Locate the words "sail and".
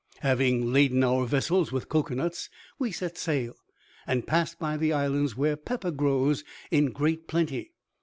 3.19-4.25